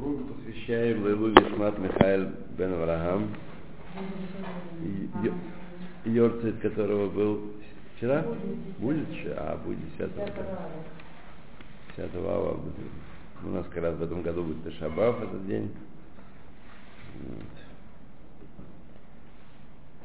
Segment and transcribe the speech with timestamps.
[0.00, 3.34] Урок посвящаем Лейлу Нишмат Михаил Бен Авраам,
[6.04, 7.52] Йорцит которого был
[7.96, 8.24] вчера?
[8.78, 9.34] Будет вчера?
[9.38, 10.10] А, будет 10
[11.96, 12.60] 10 ава.
[13.42, 15.70] У нас как раз в этом году будет Тешабав этот день.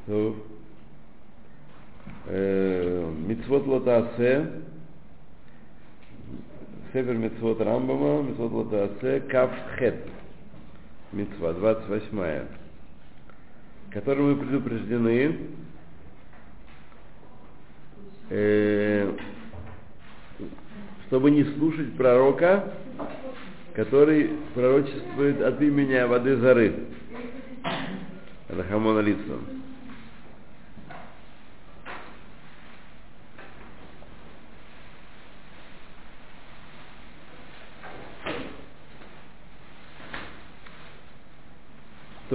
[0.06, 0.34] Вот.
[2.26, 4.50] Мицвот Лотасе,
[6.94, 9.96] Север Мицвот Рамбама, Мицвот Лотасе, Кав Хет,
[11.10, 12.46] Мицва, 28
[13.90, 15.38] которым мы предупреждены,
[18.30, 19.12] э,
[21.06, 22.74] чтобы не слушать пророка,
[23.74, 26.74] который пророчествует от имени воды Зары.
[28.48, 29.00] Это Хамона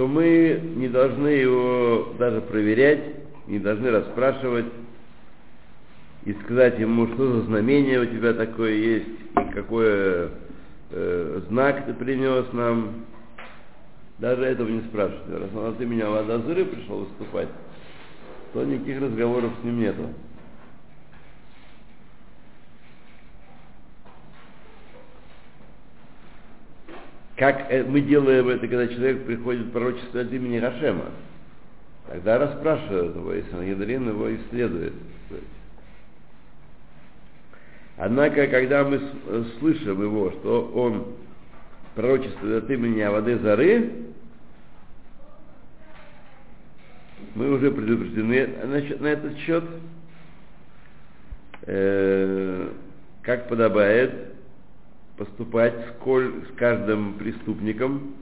[0.00, 3.02] то мы не должны его даже проверять,
[3.46, 4.64] не должны расспрашивать
[6.24, 10.30] и сказать ему, что за знамение у тебя такое есть, и какой
[10.90, 13.04] э, знак ты принес нам.
[14.18, 15.42] Даже этого не спрашивают.
[15.42, 17.48] Раз он от имени Авадазыры пришел выступать,
[18.54, 20.08] то никаких разговоров с ним нету.
[27.40, 31.06] Как мы делаем это, когда человек приходит в пророчество от имени Хашема?
[32.06, 34.92] Тогда расспрашивают его, и Сангедрин его исследует.
[37.96, 39.00] Однако, когда мы
[39.58, 41.14] слышим его, что он
[41.94, 43.90] пророчествует от имени Авады Зары,
[47.34, 48.48] мы уже предупреждены
[48.98, 49.64] на этот счет,
[51.62, 52.68] э,
[53.22, 54.29] как подобает
[55.20, 58.14] поступать с каждым преступником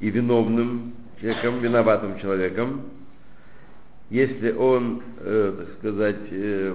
[0.00, 2.84] и виновным человеком, виноватым человеком,
[4.08, 6.74] если он, э, так сказать, э,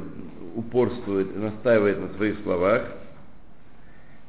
[0.54, 2.92] упорствует и настаивает на своих словах,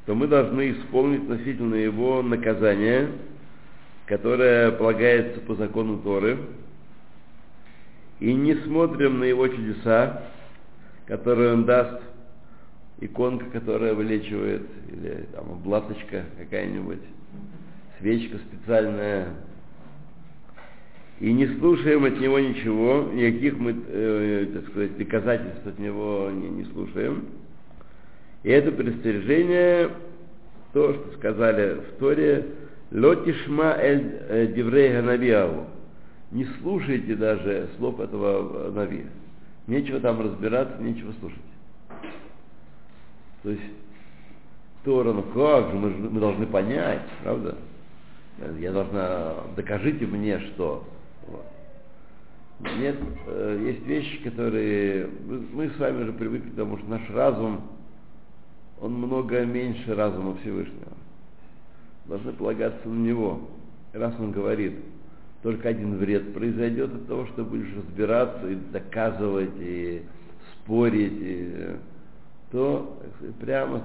[0.07, 3.09] то мы должны исполнить относительно его наказание,
[4.07, 6.39] которое полагается по закону Торы,
[8.19, 10.23] и не смотрим на его чудеса,
[11.05, 12.10] которые он даст
[13.01, 17.01] иконка, которая вылечивает, или там облаточка какая-нибудь,
[17.99, 19.27] свечка специальная.
[21.19, 26.49] И не слушаем от него ничего, никаких мы, э, так сказать, доказательств от него не,
[26.49, 27.25] не слушаем.
[28.43, 29.89] И это предостережение,
[30.73, 32.45] то, что сказали в Торе,
[32.91, 35.67] Лотишма эль э, диврей ганавиаву.
[36.31, 39.05] Не слушайте даже слов этого Нави.
[39.67, 41.39] Нечего там разбираться, нечего слушать.
[43.43, 43.63] То есть
[44.83, 47.55] Тора, ну как же, мы, мы должны понять, правда?
[48.59, 50.83] Я должна, докажите мне, что.
[51.27, 51.45] Вот.
[52.77, 52.95] Нет,
[53.27, 55.07] э, есть вещи, которые,
[55.53, 57.61] мы с вами уже привыкли, потому что наш разум,
[58.79, 60.93] он много меньше разума Всевышнего.
[62.05, 63.49] Должны полагаться на него.
[63.93, 64.73] Раз он говорит,
[65.43, 70.03] только один вред произойдет от того, что будешь разбираться и доказывать, и
[70.53, 71.75] спорить, и
[72.51, 73.83] то сказать, прямо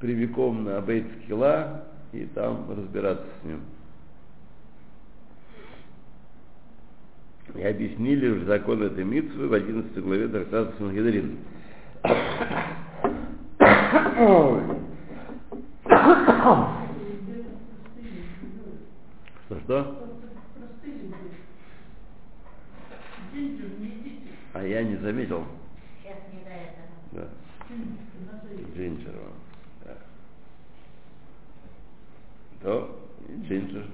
[0.00, 3.60] прямиком на Бейт Скилла и там разбираться с ним.
[7.54, 11.38] И объяснили уже закон этой митвы в 11 главе Трактата Сангедрин.
[19.46, 20.08] Что, что?
[24.54, 25.44] А я не заметил.
[27.12, 27.28] Да.
[28.74, 29.12] Джинджер.
[29.84, 29.96] Да.
[32.62, 33.00] То,
[33.46, 33.86] джинджер.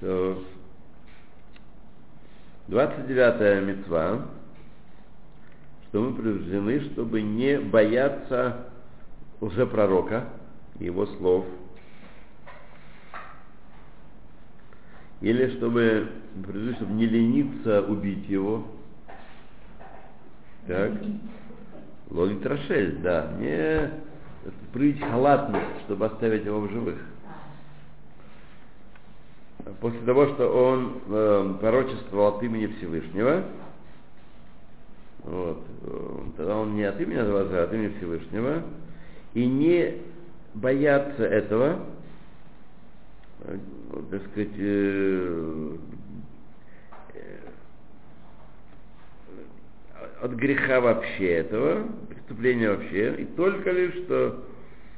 [0.00, 0.44] То,
[2.68, 4.26] 29-я мецва,
[5.88, 8.68] что мы предупреждены, чтобы не бояться
[9.40, 10.28] уже пророка,
[10.78, 11.46] его слов,
[15.22, 16.08] или чтобы,
[16.76, 18.66] чтобы не лениться убить его,
[20.68, 20.92] так.
[22.10, 23.32] Ловит Рошель, да.
[23.38, 23.90] Не
[24.72, 26.98] проявить халатность, чтобы оставить его в живых.
[29.80, 33.44] После того, что он э, пророчествовал от имени Всевышнего,
[35.24, 35.62] вот,
[36.36, 38.62] тогда он не от имени Адваза, а от имени Всевышнего,
[39.34, 39.98] и не
[40.54, 41.80] бояться этого,
[43.40, 43.58] э,
[44.10, 45.76] так сказать, э,
[50.20, 54.44] от греха вообще этого, преступления вообще, и только лишь, что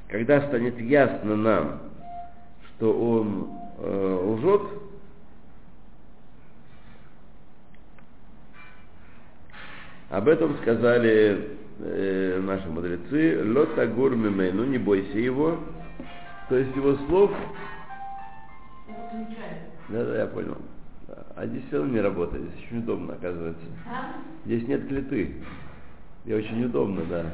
[0.08, 1.80] когда станет ясно нам,
[2.64, 4.62] что он э, лжет,
[10.10, 15.58] об этом сказали э, наши мудрецы, лота гур мимейну, не бойся его,
[16.48, 17.30] то есть его слов...
[19.88, 20.56] Да, да, я понял.
[21.40, 23.64] А здесь все равно не работает, здесь очень удобно, оказывается.
[24.44, 25.36] Здесь нет клеты.
[26.26, 27.24] И очень удобно, да.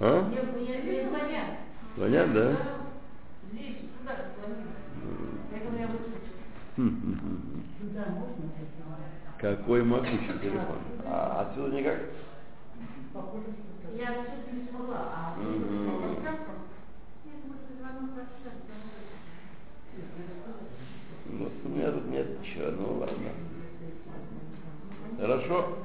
[0.00, 0.30] А?
[1.96, 2.56] Звонят, да?
[9.38, 10.76] Какой могучий телефон.
[11.06, 12.00] А отсюда никак?
[13.96, 14.10] Я
[14.52, 15.36] не смогла, а
[21.28, 23.30] Ну, у меня тут нет ничего, ну ладно.
[25.18, 25.78] Хорошо.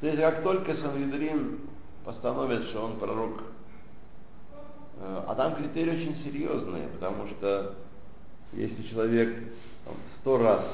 [0.00, 1.60] То есть, как только Сангидрин
[2.02, 3.42] постановит, что он пророк,
[4.98, 7.74] э, а там критерии очень серьезные, потому что
[8.54, 9.52] если человек
[10.20, 10.64] сто раз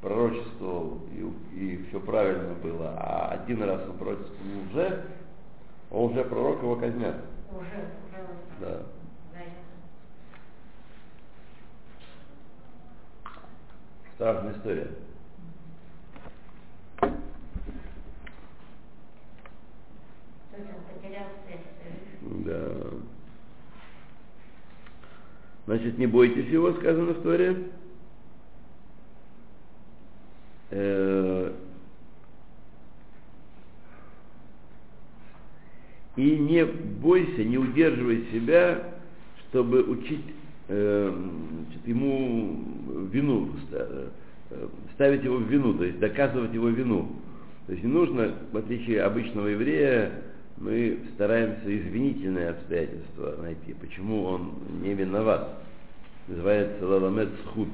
[0.00, 5.04] пророчествовал и, и все правильно было, а один раз он пророчествовал уже,
[5.90, 7.16] он уже пророк, его казнят.
[7.50, 8.26] уже, уже,
[8.58, 8.82] да,
[14.16, 14.88] Страшная история.
[20.52, 21.60] то есть он потерял связь.
[22.44, 22.72] Да.
[25.66, 27.56] Значит, не бойтесь его, сказано в Торе.
[30.70, 31.52] Э,
[36.16, 38.92] И не бойся, не удерживай себя,
[39.48, 40.24] чтобы учить
[40.68, 41.10] э,
[41.64, 44.08] значит, ему вину, э,
[44.94, 47.08] ставить его в вину, то есть доказывать его вину.
[47.66, 50.12] То есть не нужно, в отличие обычного еврея,
[50.62, 55.58] мы стараемся извинительные обстоятельства найти, почему он не виноват.
[56.28, 57.68] Называется лаламет схуд.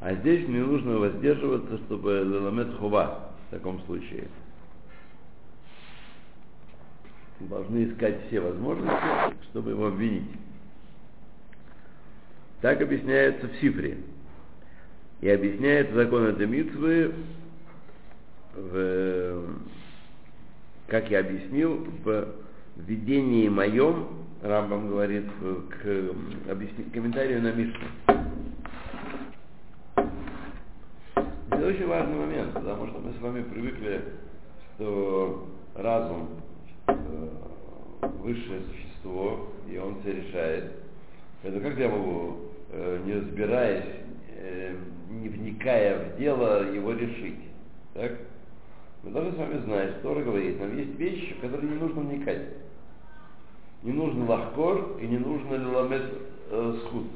[0.00, 4.26] А здесь мне нужно воздерживаться, чтобы лаламет хува в таком случае.
[7.38, 10.28] Должны искать все возможности, чтобы его обвинить.
[12.62, 13.98] Так объясняется в Сифре.
[15.20, 17.14] И объясняет закон этой митвы,
[18.54, 19.44] в,
[20.90, 22.28] как я объяснил, в
[22.76, 24.08] введении моем,
[24.42, 27.86] Рамбам говорит, в- к объясни- комментарию на Мишну.
[31.50, 34.02] Это очень важный момент, потому что мы с вами привыкли,
[34.74, 35.46] что
[35.76, 36.28] разум
[36.88, 37.28] э,
[38.22, 40.72] высшее существо, и он все решает.
[41.44, 42.36] Это как я могу,
[42.70, 43.84] э, не разбираясь,
[44.36, 44.74] э,
[45.10, 47.38] не вникая в дело, его решить?
[47.94, 48.12] Так?
[49.02, 52.02] Мы должны с вами знать, что Тора говорит, нам есть вещи, в которые не нужно
[52.02, 52.48] вникать.
[53.82, 56.04] Не нужно лахкор и не нужно ламет
[56.50, 57.06] э, схуд.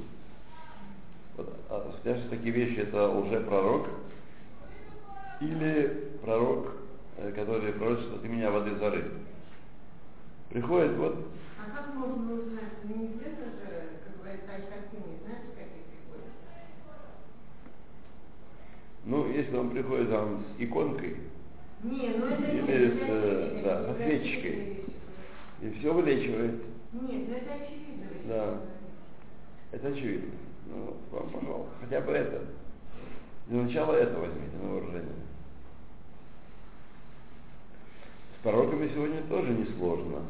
[1.36, 3.88] Вот, а, даже такие вещи это уже пророк
[5.40, 6.72] или пророк,
[7.18, 9.10] э, который пророчествует от имени воды зары.
[10.48, 11.26] Приходит вот
[11.58, 12.72] А как можно узнать?
[12.84, 14.52] Ну, неизвестно же, как говорится,
[14.92, 16.32] не знаешь, как их приходит.
[19.04, 21.16] Ну, если он приходит там с иконкой,
[21.84, 24.78] Не, ну это Или с, э, да, со вещи.
[25.60, 26.62] и все вылечивает,
[26.92, 28.06] Нет, ну это очевидно.
[28.26, 28.60] Да.
[29.72, 30.32] это очевидно.
[30.66, 32.42] Ну, вам, пожалуйста, хотя бы это.
[33.48, 35.12] Для начала это возьмите на вооружение.
[38.38, 40.22] С пророками сегодня тоже несложно.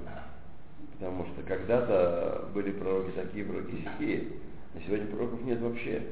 [0.95, 4.25] Потому что когда-то были пророки такие, пророки сякие,
[4.75, 6.03] а сегодня пророков нет вообще.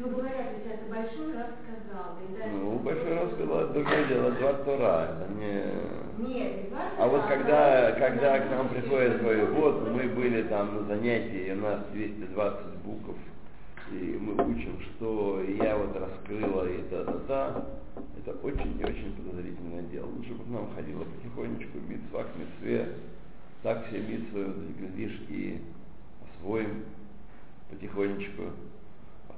[0.00, 2.18] Ну, говорят, это большой раз сказал.
[2.22, 6.24] и дальше Ну, большой раз было другое дело, два Тора, это не...
[6.24, 6.78] Нет, не.
[6.98, 9.94] А вот когда, а когда к важно, нам приходит это вот раз.
[9.94, 13.18] мы были там на занятии, у нас 220 букв,
[13.90, 17.64] и мы учим, что я вот раскрыла, и та-та-та,
[18.18, 20.06] это очень и очень подозрительное дело.
[20.06, 22.94] Лучше бы к нам ходило потихонечку, митцва к митцве,
[23.64, 24.46] так все митцвы,
[24.78, 25.60] глядишь, и
[26.22, 26.84] освоим
[27.70, 28.44] потихонечку,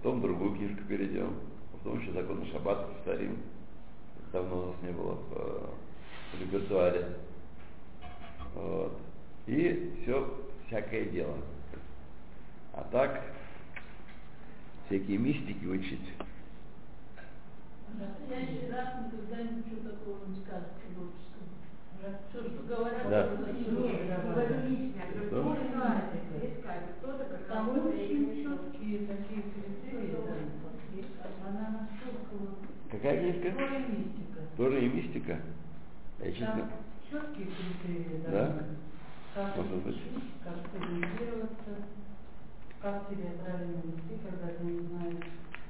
[0.00, 1.35] потом другую книжку перейдем,
[1.73, 3.38] а потом еще закон Шаббат повторим.
[4.33, 5.66] Давно у нас не было в, э,
[6.33, 7.19] в репертуаре.
[8.54, 8.99] Вот.
[9.47, 11.37] И все всякое дело.
[12.73, 13.23] А так,
[14.87, 16.09] всякие мистики учить.
[17.92, 21.29] Настоящий раз никогда ничего такого не скажет пророческого.
[22.00, 23.28] Все, что говорят, Да.
[23.28, 25.02] Нет, говорю лично.
[25.26, 26.90] Кто не скажет.
[27.00, 31.49] Кто-то как Там очень четкие такие критерии, да.
[31.49, 32.57] Она настолько
[32.90, 33.49] Какая книжка?
[33.49, 34.40] И мистика.
[34.57, 35.38] Тоже и мистика.
[36.21, 36.71] Я честно, Там
[37.11, 38.30] четкие критерии Да?
[38.30, 38.78] должны быть.
[39.35, 39.95] Как Может быть.
[39.97, 41.73] учить, как сориентироваться,
[42.83, 45.25] как себя правильно вести, когда ты не знаешь.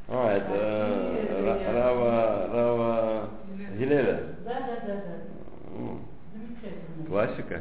[0.09, 3.31] А, это э, Ра- Рава, Рава
[3.79, 4.35] Гилеля.
[4.45, 5.77] Да, да, да, да.
[5.77, 6.01] М,
[6.33, 7.00] Замечательно.
[7.11, 7.61] Классика.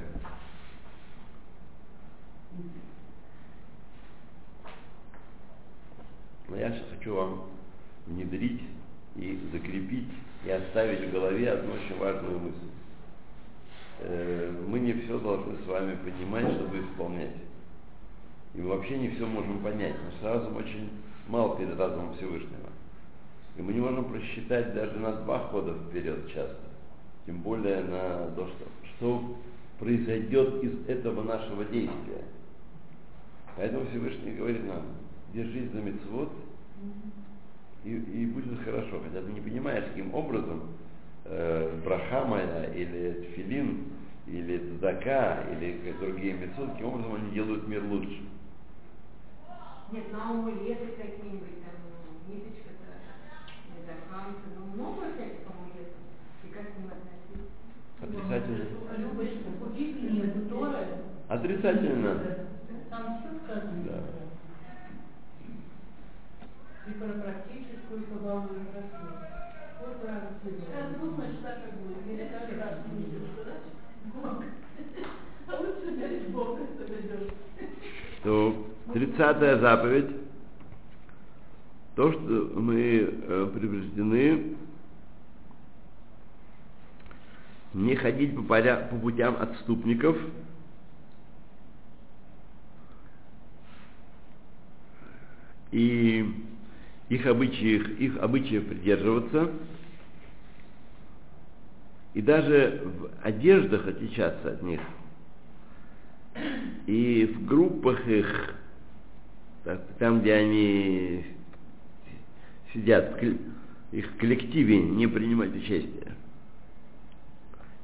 [6.48, 7.46] Но я сейчас хочу вам
[8.06, 8.62] внедрить
[9.16, 10.10] и закрепить
[10.46, 12.70] и оставить в голове одну очень важную мысль.
[14.02, 17.38] Э, Мы не все должны с вами понимать, чтобы исполнять.
[18.54, 19.96] И мы вообще не все можем понять.
[20.04, 20.92] Наш разум очень
[21.28, 22.70] мал перед разумом Всевышнего.
[23.58, 26.70] И мы не можем просчитать даже на два хода вперед часто.
[27.26, 28.66] Тем более на то, что,
[29.00, 29.38] что
[29.80, 32.24] произойдет из этого нашего действия.
[33.56, 34.84] Поэтому Всевышний говорит нам,
[35.34, 36.32] держись за мецвод,
[37.86, 39.02] и, и будет хорошо.
[39.02, 40.64] Хотя ты не понимаешь, каким образом
[41.26, 43.86] э, браха моя, или тфилин,
[44.28, 48.22] или цдака, или другие мецвод, каким образом они делают мир лучше.
[49.92, 51.74] Нет, на амулеты какие-нибудь, там,
[52.28, 53.00] ниточка-то,
[53.76, 55.96] не знаю, хамсы, ну, много всяких амулетов.
[56.44, 57.50] И как к ним относиться?
[58.10, 58.66] Отрицательно.
[58.98, 59.50] Любочка.
[61.28, 62.20] Отрицательно.
[62.90, 63.84] Там все сказано.
[63.86, 64.00] Да.
[66.88, 69.06] И про практическую кабалу и про все.
[69.80, 70.28] Вот правда.
[70.44, 72.08] Сейчас думаешь, так и будет.
[72.08, 73.56] Или каждый раз не идешь туда.
[74.16, 74.44] Бог.
[75.48, 77.32] А лучше верить в Бога, что ведешь.
[78.24, 80.12] То 30 заповедь,
[81.96, 82.20] то, что
[82.56, 84.56] мы э, предупреждены
[87.74, 90.18] не ходить по, поря- по путям отступников,
[95.72, 96.26] и
[97.10, 99.52] их обычаев, их обычаев придерживаться,
[102.14, 104.82] и даже в одеждах отличаться от них,
[106.88, 108.56] и в группах их,
[109.64, 111.26] так, там, где они
[112.74, 113.22] сидят,
[113.92, 116.16] их коллективе не принимать участие,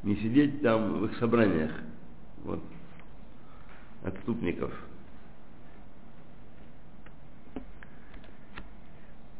[0.05, 1.71] не сидеть там в их собраниях,
[2.43, 2.61] вот,
[4.03, 4.71] отступников.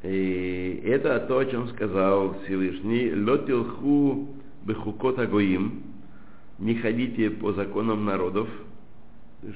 [0.02, 3.14] И это то, о чем сказал Всевышний.
[3.14, 5.84] Лотилху бехукот агоим.
[6.58, 8.48] Не ходите по законам народов,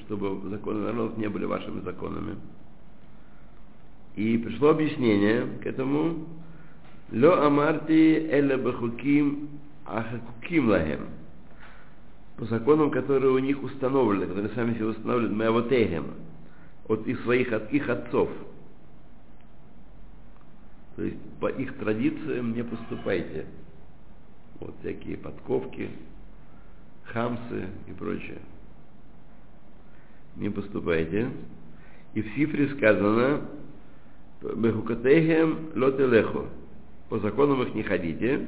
[0.06, 2.36] чтобы законы народов не были вашими законами.
[4.14, 6.26] И пришло объяснение к этому.
[7.12, 9.59] Ло амарти эля бехуким
[9.98, 11.08] ахакуким лахем.
[12.36, 16.06] По законам, которые у них установлены, которые сами себе устанавливают, меавотехем,
[16.88, 18.30] от их своих, от их отцов.
[20.96, 23.46] То есть по их традициям не поступайте.
[24.58, 25.90] Вот всякие подковки,
[27.04, 28.38] хамсы и прочее.
[30.36, 31.30] Не поступайте.
[32.14, 33.42] И в Сифре сказано,
[34.42, 36.46] Бехукатехем лотелехо.
[37.10, 38.46] По законам их не ходите.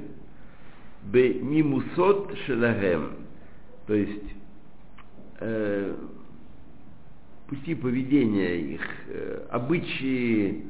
[1.04, 3.12] Бе мимусот шелахем.
[3.86, 4.34] То есть
[5.40, 5.94] э,
[7.48, 10.64] пути поведения их, э, обычаи,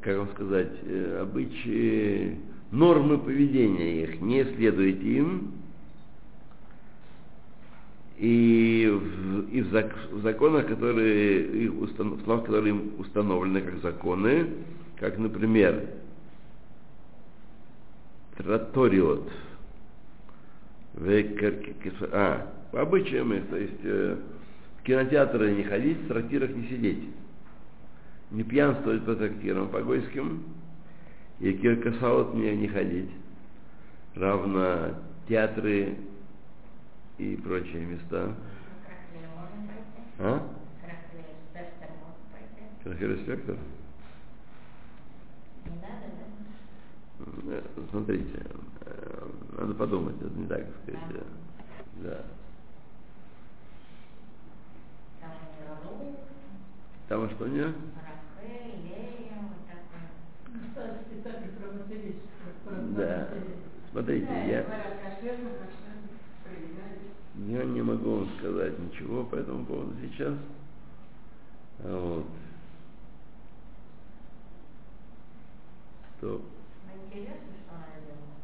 [0.00, 2.38] как вам сказать, э, обычаи,
[2.70, 5.52] нормы поведения их, не следуйте им,
[8.16, 13.60] и в, и в, зак, в законах, которые, их устан, в словах, которые им установлены
[13.60, 14.46] как законы,
[14.96, 15.88] как, например,
[18.36, 19.28] траториот,
[22.12, 24.16] а, по обычаям их, то есть э,
[24.78, 27.08] в кинотеатры не ходить, в трактирах не сидеть,
[28.30, 30.42] не пьянствовать по трактирам по-гойским,
[31.40, 33.10] и киркасаут мне не ходить,
[34.14, 34.94] равно
[35.28, 35.96] театры
[37.18, 38.34] и прочие места.
[40.18, 40.42] А?
[45.64, 47.54] Не да?
[47.54, 48.71] Э, Смотрите, э,
[49.58, 51.02] надо подумать, это не так сказать.
[51.10, 51.22] э,
[52.02, 52.24] Да.
[55.20, 56.16] Там не ролл,
[57.08, 57.62] Там что не?
[57.62, 57.72] рахе,
[58.82, 60.70] лея, вот такое.
[60.72, 62.16] Старый спектакль про матерись.
[62.64, 63.28] Про, про Да.
[63.92, 64.64] Смотрите, я,
[67.48, 70.34] я не могу вам сказать ничего по этому поводу сейчас.
[71.80, 72.26] Вот.
[76.20, 78.38] То, Ну, интересно, что она делала.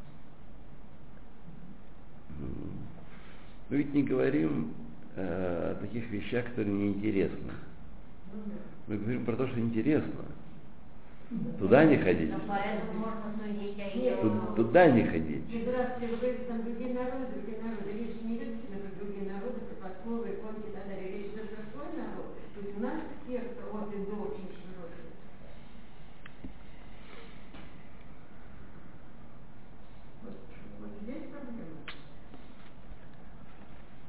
[2.41, 2.79] м,
[3.68, 4.75] мы ведь не говорим
[5.15, 7.53] э, о таких вещах, которые неинтересны.
[8.89, 10.25] Мы говорим про то, что интересно.
[11.59, 12.31] Туда не ходить.
[12.31, 14.17] Но поэтому можно судить о Нет, ее...
[14.17, 15.45] Ту- Туда не ходить.
[15.45, 17.79] Здравствуйте, вы говорите, там другие народы, другие народы.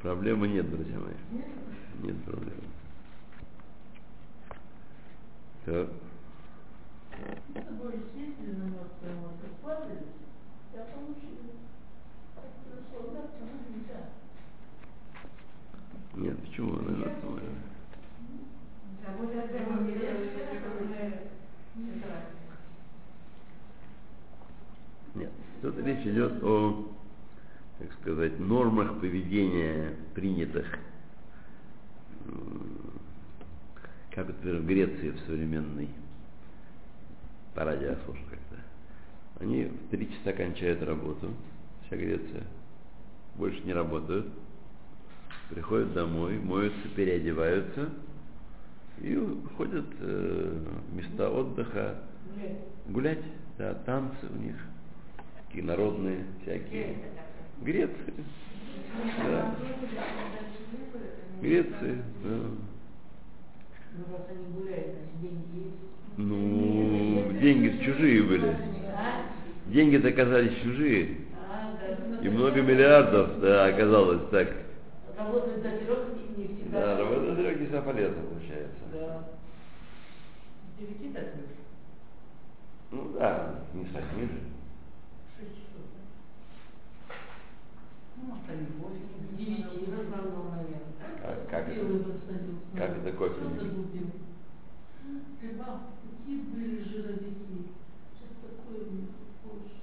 [0.10, 1.14] Проблемы нет, друзья мои.
[2.02, 2.58] Нет проблем.
[5.66, 5.90] Так.
[16.16, 17.44] Нет, почему она мертвая
[25.14, 25.32] Нет.
[25.62, 26.79] Тут речь идет о,
[28.10, 30.66] сказать, нормах поведения, принятых,
[32.26, 32.78] м,
[34.10, 35.90] как, например, в Греции в современной,
[37.54, 38.56] радио слушал как-то.
[39.40, 41.32] Они в три часа кончают работу,
[41.86, 42.44] вся Греция,
[43.36, 44.28] больше не работают,
[45.52, 47.90] приходят домой, моются, переодеваются
[48.98, 52.00] и уходят э, в места отдыха
[52.88, 53.24] гулять,
[53.60, 54.56] да, танцы у них,
[55.46, 56.96] такие народные всякие.
[57.62, 58.14] Греции.
[59.26, 59.56] Да.
[61.42, 62.38] Греции, да.
[63.96, 64.16] Ну,
[65.22, 65.74] деньги.
[66.18, 68.56] Ну, деньги чужие были.
[69.68, 71.18] Деньги-то оказались чужие.
[72.22, 74.50] И много миллиардов, да, оказалось так.
[75.18, 76.00] Работать до трех
[76.38, 76.82] не всегда.
[76.82, 78.80] Да, работа трех не всегда полезно получается.
[78.94, 79.24] Да.
[80.80, 81.26] Девяти так.
[82.92, 84.40] Ну да, не стать ниже.
[88.22, 90.80] Ну, в основном, наверное.
[91.22, 91.76] Как, как это?
[91.76, 92.60] Белый подсадил.
[92.76, 94.10] Как это кофе губил?
[95.40, 97.70] Какие были жировики.
[98.14, 99.10] Сейчас такое у них
[99.44, 99.82] больше.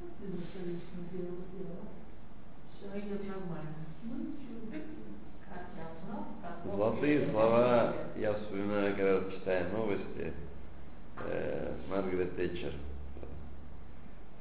[0.00, 1.86] Вот великолепно дело дело.
[2.74, 3.86] Все идет нормально.
[4.02, 4.56] Ну ничего.
[5.48, 10.32] Как я знал, как он Золотые слова я вспоминаю, когда читаю новости
[11.26, 12.72] э, Маргарет Тэтчер.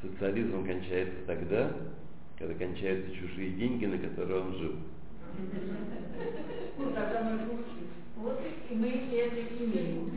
[0.02, 1.72] Социализм кончается тогда,
[2.38, 4.76] когда кончаются чужие деньги, на которые он жил.
[6.78, 7.86] Ну, тогда мы лучше.
[8.18, 10.10] Вот и мы это имеем.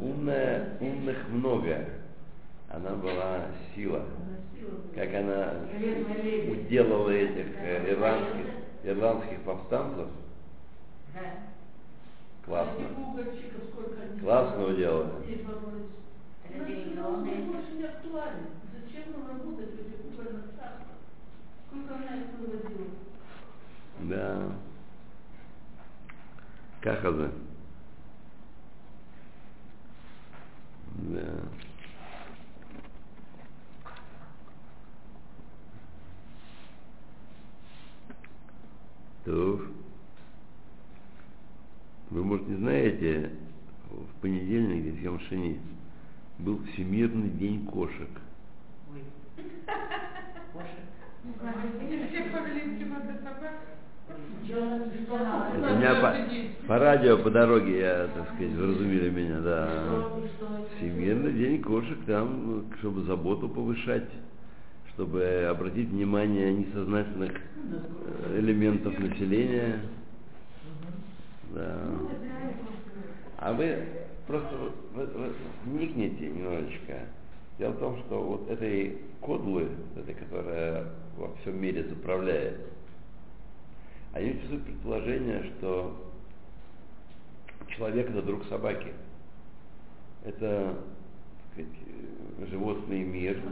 [0.00, 1.86] Умная умных много.
[2.68, 4.04] Она была сила.
[4.94, 5.54] Как она
[6.48, 8.46] уделала этих э, ирландских,
[8.84, 10.06] ирландских повстанцев.
[12.50, 12.64] Да.
[12.64, 12.82] Классно.
[12.82, 14.74] Этих угольщиков сколько они Классно собрали.
[14.74, 15.10] уделали.
[15.24, 15.90] Здесь боролись.
[16.44, 17.34] Это Значит, религиозные.
[42.10, 43.30] Вы, может, не знаете,
[43.88, 45.60] в понедельник, здесь в Ямшине,
[46.38, 48.08] был Всемирный день кошек.
[48.92, 49.02] Ой.
[55.54, 59.68] Это У меня по, по радио, по дороге, я, так сказать, вразумили меня, да.
[60.76, 64.08] Всемирный день кошек там, чтобы заботу повышать,
[64.92, 69.80] чтобы обратить внимание несознательных э, элементов населения.
[71.54, 71.88] Да.
[73.38, 73.84] А вы
[74.26, 74.54] просто
[74.94, 75.32] вы- вы
[75.64, 77.00] вникните немножечко.
[77.58, 80.86] Дело в том, что вот этой кодлы, этой, которая
[81.16, 82.60] во всем мире заправляет,
[84.12, 86.12] они существует предположение, что
[87.76, 88.92] человек это друг собаки.
[90.24, 90.74] Это
[91.52, 91.70] сказать,
[92.40, 93.42] э, животный мир,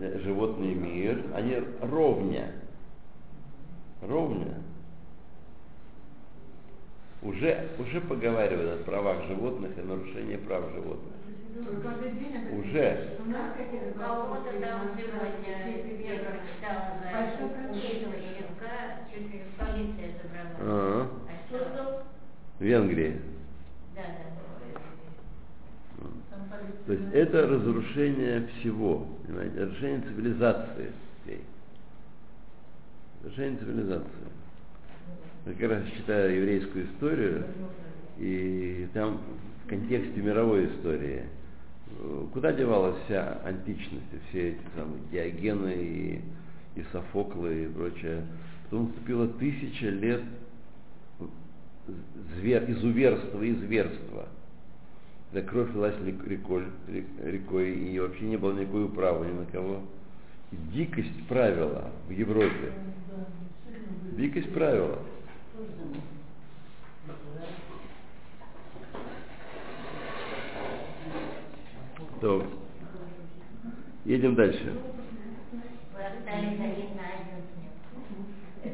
[0.00, 2.52] да, животный мир, они ровня.
[4.02, 4.62] Ровня.
[7.20, 11.14] Уже, уже поговаривают о правах животных и нарушении прав животных.
[12.52, 13.16] Уже.
[13.18, 15.58] У нас какие-то У кого-то там сегодня,
[16.06, 17.08] я прочитала за
[17.72, 18.72] убитого щенка,
[19.12, 20.56] чуть ли полиция забрала.
[20.60, 22.04] А, А
[22.58, 23.20] в Венгрии.
[23.96, 24.38] Да, да.
[26.86, 30.92] То есть это разрушение всего, понимаете, разрушение цивилизации.
[33.22, 34.37] Разрушение цивилизации.
[35.56, 37.46] Как раз читаю еврейскую историю,
[38.18, 39.18] и там
[39.64, 41.22] в контексте мировой истории,
[41.86, 46.20] э, куда девалась вся античность, все эти самые Диогены и,
[46.78, 48.26] и Софоклы и прочее.
[48.64, 50.20] Потом наступило тысяча лет
[52.36, 54.28] звер, изуверства и зверства.
[55.32, 55.94] Когда кровь лилась
[56.26, 59.80] рекой, рек- рекой, и вообще не было никакой управы ни на кого.
[60.74, 62.72] Дикость правила в Европе.
[63.16, 64.16] Да.
[64.16, 64.98] Дикость правила
[65.58, 66.00] использованы.
[72.20, 72.46] То.
[74.04, 74.74] Едем дальше.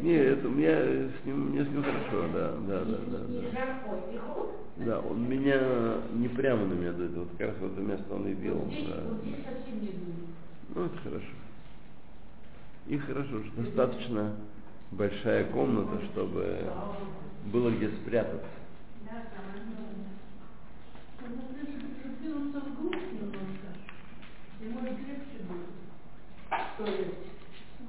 [0.01, 3.19] Не, это у меня с ним, мне с ним хорошо, да, да, да, да.
[4.77, 8.15] Да, да он меня не прямо на меня дует, вот как раз в это место
[8.15, 8.61] он и бил.
[8.89, 9.03] Да.
[10.75, 11.27] Ну, это хорошо.
[12.87, 14.35] И хорошо, что достаточно
[14.97, 16.71] большая комната, чтобы
[17.53, 18.47] было где спрятаться.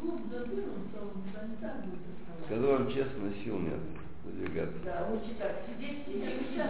[0.01, 0.19] Ну.
[2.45, 3.79] Скажу вам честно, сил нет
[4.23, 4.77] задвигаться.
[4.83, 6.47] да, лучше так сидеть сидеть.
[6.51, 6.69] сейчас.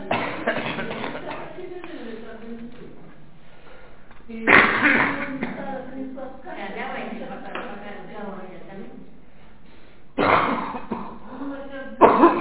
[4.27, 6.75] И он старый принесла Да, скатерть.
[6.75, 8.63] давайте пока, пока разговаривать.
[11.31, 12.34] Он хотел То.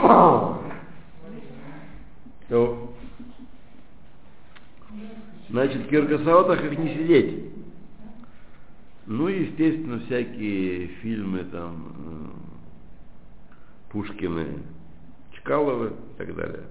[5.54, 7.44] Значит, в киркасаотах их не сидеть.
[9.06, 14.46] Ну и, естественно, всякие фильмы там э, Пушкины,
[15.32, 16.64] Чкаловы и так далее.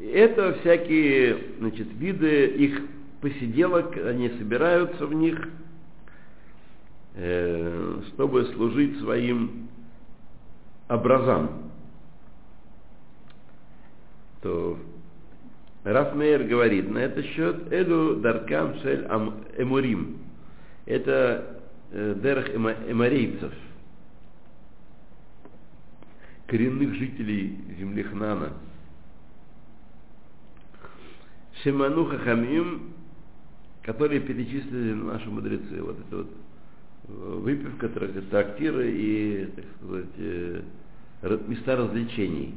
[0.00, 2.82] Это всякие значит, виды их
[3.22, 5.48] посиделок, они собираются в них,
[7.14, 9.68] чтобы служить своим
[10.88, 11.70] образам.
[14.42, 14.78] То
[15.84, 19.04] Рафмейер говорит на этот счет Эду Даркам Шель
[19.58, 20.18] Эмурим.
[20.86, 21.60] Это
[21.92, 23.52] э, дерх эморейцев,
[26.46, 28.52] коренных жителей земли Хнана.
[31.62, 32.94] Шеману Хахамим,
[33.82, 35.80] которые перечислили наши мудрецы.
[35.82, 36.41] Вот это вот э,
[37.08, 40.62] выпивка, трак- трактиры и, так сказать, э,
[41.48, 42.54] места развлечений.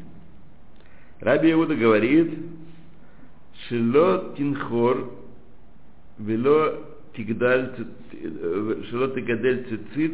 [1.19, 2.33] Раби Иуда говорит,
[3.67, 5.11] Шило тинхор,
[6.19, 6.73] вело
[7.15, 7.73] тигдаль,
[8.11, 10.13] э, шило тигадель цицит,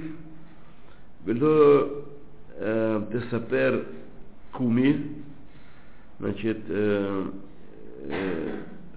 [1.26, 2.06] вело
[2.56, 3.88] э, тесапер
[4.54, 5.24] куми,
[6.20, 6.60] значит,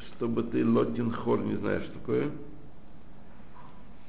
[0.08, 2.30] чтобы ты лотин хор, не знаешь, что такое.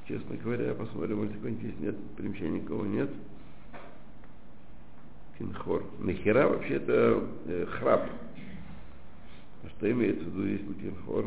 [0.08, 3.10] Честно говоря, посмотрим, может какой-нибудь нет, примечания никого нет.
[5.36, 5.84] Кинхор.
[5.98, 8.08] Нахера вообще это э, храп.
[9.64, 11.26] А что имеется в виду здесь кинхор?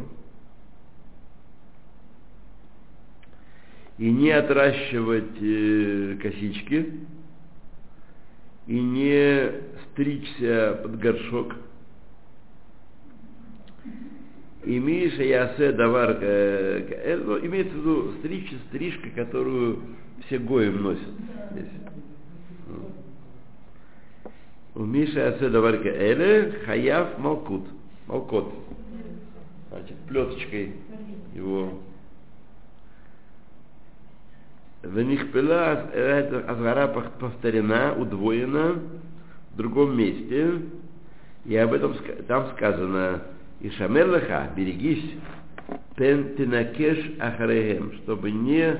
[3.97, 7.05] И не отращивать э, косички,
[8.65, 9.51] и не
[9.91, 11.53] стричься под горшок.
[14.63, 14.77] И
[15.27, 19.79] Ясе Давар, э, э, ну, имеется в виду стричь, стрижка, которую
[20.25, 21.09] все гоем носят.
[24.75, 27.65] У Миша Ясе Давар Эле Хаяв Малкут.
[28.07, 28.53] Малкот.
[29.69, 30.73] Значит, плеточкой
[31.33, 31.79] его
[34.81, 38.79] в них пила эта азгара повторена, удвоена
[39.51, 40.61] в другом месте.
[41.45, 41.95] И об этом
[42.27, 43.23] там сказано,
[43.59, 45.15] и шамерлаха, берегись,
[45.95, 48.77] пен тенакеш ахарехем, чтобы не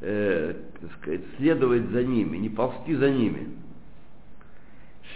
[0.00, 3.48] э, так сказать, следовать за ними, не ползти за ними.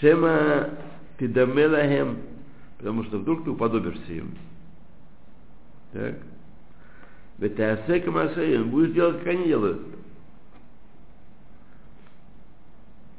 [0.01, 0.71] Шема
[1.19, 2.19] тидамелахем,
[2.79, 4.35] потому что вдруг ты уподобишься им.
[5.93, 6.17] Так?
[7.39, 9.83] Ветаасек масаим, будешь делать, как они делают.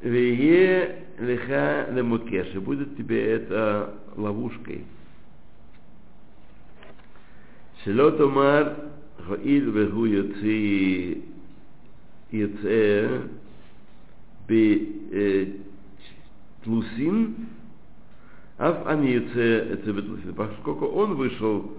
[0.02, 4.86] Вее леха лемукеш, и будет тебе это ловушкой.
[7.83, 8.75] Шелот омар
[9.27, 11.23] хоил вегу йоци
[12.31, 13.21] йоце
[16.61, 17.35] бтлусин,
[18.57, 21.71] аф ани йоце это бтлусин, поскольку он вышел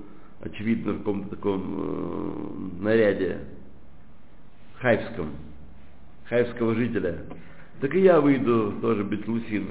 [0.43, 3.39] очевидно, в каком-то таком э, наряде
[4.81, 5.31] хайфском,
[6.25, 7.25] хайфского жителя,
[7.81, 9.69] так и я выйду тоже быть лусин.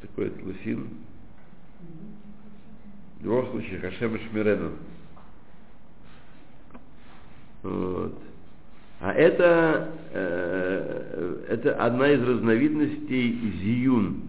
[0.00, 0.88] Такой лусин.
[3.22, 4.72] В любом случае, Хашем Шмирену.
[7.62, 8.18] Вот.
[8.98, 14.22] А это, э, это одна из разновидностей зиюн,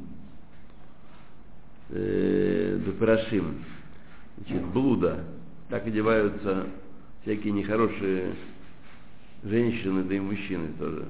[1.89, 3.65] э, Бепарашим
[4.37, 5.23] значит, блуда.
[5.69, 6.67] Так одеваются
[7.23, 8.35] всякие нехорошие
[9.43, 11.05] женщины, да и мужчины тоже.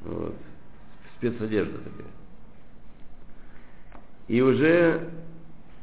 [0.00, 0.34] Вот.
[1.18, 2.10] Спецодежда такая.
[4.26, 5.08] И уже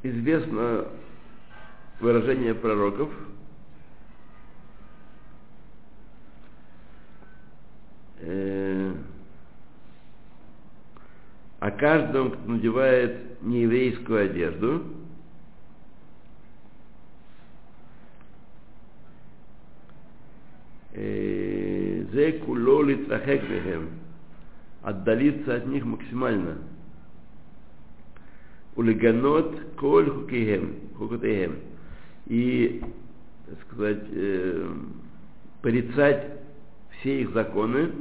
[0.03, 0.87] известно
[1.99, 3.09] выражение пророков,
[11.79, 14.83] каждом, кто надевает нееврейскую одежду,
[20.93, 23.89] э, зе куло литахек бехем,
[24.83, 26.57] отдалиться от них максимально
[28.79, 31.57] улиганот, коль хукихем, хукутехем.
[32.27, 32.81] И,
[33.45, 34.71] так сказать, э,
[35.61, 36.27] порицать
[36.91, 37.91] все их законы.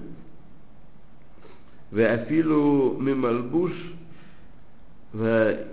[1.91, 3.73] Веафилу мималбуш
[5.14, 5.67] э,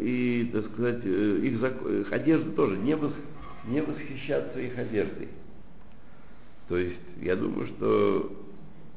[0.00, 3.12] и, так сказать, э, их, закон, их тоже, не, вос,
[3.68, 5.28] не восхищаться их одеждой.
[6.68, 8.32] То есть я думаю, что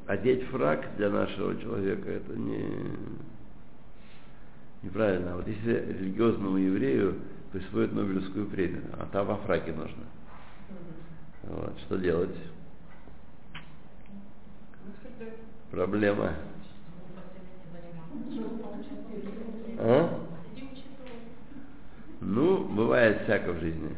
[0.06, 2.64] одеть фраг для нашего человека это не
[4.82, 5.36] неправильно.
[5.36, 7.20] Вот если религиозному еврею
[7.52, 10.04] присвоят Нобелевскую премию, а там во фраке нужно.
[11.42, 12.36] Вот, что делать?
[15.70, 16.34] Проблема.
[19.78, 20.20] А?
[22.20, 23.94] Ну, бывает всяко в жизни.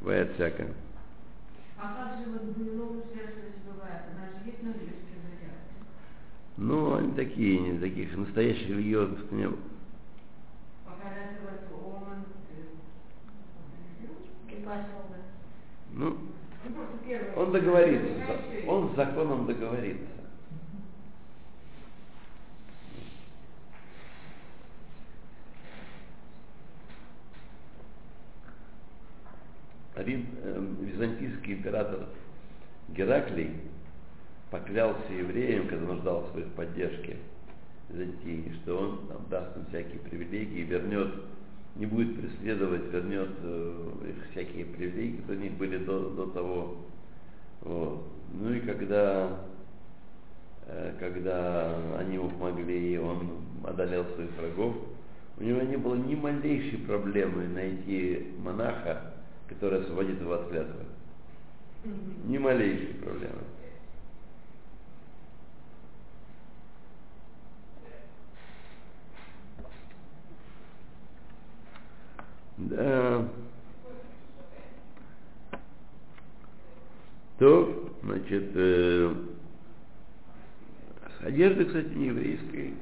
[0.00, 0.66] Бывает всяко.
[1.78, 4.02] А как же вот ну, связывать бывает?
[4.14, 5.52] Она же есть Нобелевская премия.
[6.56, 9.58] Ну, они такие, не таких настоящих религиозных не было.
[15.92, 16.16] Ну,
[16.68, 18.08] Ну, он договорится,
[18.66, 20.16] он с законом договорится.
[29.96, 32.06] Рим, э, византийский император
[32.88, 33.50] Гераклий
[34.50, 37.16] поклялся евреям, когда нуждался в их поддержке
[37.88, 41.14] Византии, что он там, даст им всякие привилегии, вернет,
[41.76, 46.76] не будет преследовать, вернет э, их всякие привилегии, которые у них были до, до того.
[47.60, 48.04] Вот.
[48.32, 49.38] Ну и когда,
[50.66, 54.74] э, когда они ему помогли, и он одолел своих врагов,
[55.38, 59.12] у него не было ни малейшей проблемы найти монаха,
[59.48, 60.84] который освободит его от клятвы.
[62.24, 63.34] Ни малейшей проблемы.
[63.34, 63.56] Да.
[77.38, 79.14] То, значит, э,
[81.20, 82.74] с одеждой, кстати, не еврейской.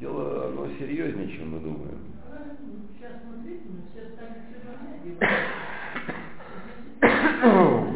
[0.00, 2.00] Дело, оно серьезнее, чем мы думаем.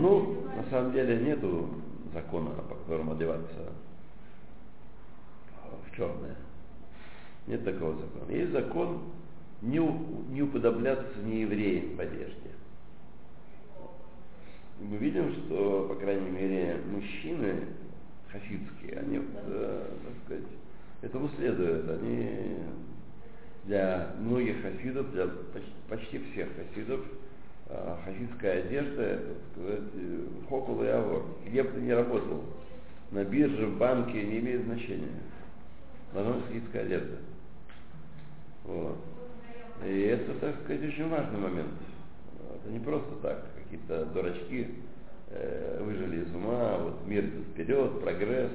[0.01, 1.69] Ну, на самом деле нету
[2.15, 3.73] закона, по которому одеваться
[5.85, 6.37] в черное.
[7.49, 8.31] Нет такого закона.
[8.31, 9.01] Есть закон
[9.63, 9.79] не,
[10.31, 12.51] не уподобляться неевреям в одежде.
[14.81, 17.67] И мы видим, что, по крайней мере, мужчины
[18.31, 20.53] хафидские, они, э, так сказать,
[21.03, 21.89] этому следуют.
[21.91, 22.59] Они
[23.65, 27.01] для многих хафидов, для почти, почти всех хафидов,
[27.67, 31.25] э, хафидская одежда, так сказать, э, хокул и авор.
[31.45, 32.45] Где бы ты ни работал,
[33.11, 35.09] на бирже, в банке, не имеет значения.
[36.13, 37.17] Должна быть хафидская одежда.
[38.65, 38.99] Вот.
[39.87, 41.73] И это, так сказать, очень важный момент.
[42.55, 44.75] Это не просто так, какие-то дурачки
[45.29, 48.51] э, выжили из ума, вот мир вперед, прогресс.